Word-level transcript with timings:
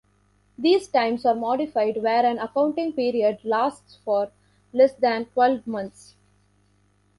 These 0.57 0.87
times 0.87 1.27
are 1.27 1.35
modified 1.35 2.01
where 2.01 2.25
an 2.25 2.39
accounting 2.39 2.91
period 2.93 3.37
lasts 3.43 3.99
for 4.03 4.31
less 4.73 4.93
than 4.93 5.25
twelve 5.25 5.67
months. 5.67 6.15